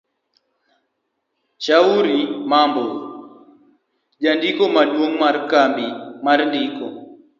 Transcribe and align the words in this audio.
Shauri 1.63 2.19
Mambo 2.51 2.83
Jandiko 4.21 4.63
maduong' 4.75 5.15
mar 5.23 5.35
Kambi 5.51 5.87
mar 6.25 6.39
ndiko 6.49 6.85